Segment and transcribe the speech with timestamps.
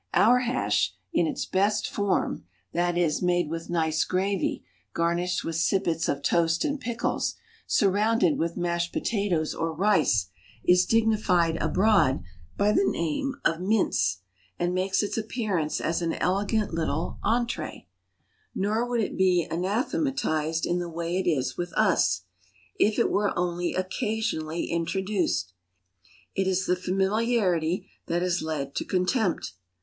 [0.15, 4.63] Our hash, in its best form that is, made with nice gravy,
[4.95, 7.35] garnished with sippets of toast and pickles,
[7.67, 10.29] surrounded with mashed potatoes or rice
[10.63, 12.23] is dignified abroad
[12.57, 14.21] by the name of mince,
[14.57, 17.85] and makes its appearance as an elegant little entrée.
[18.55, 22.21] Nor would it be anathematized in the way it is with us,
[22.79, 25.53] if it were only occasionally introduced.
[26.33, 29.53] It is the familiarity that has led to contempt.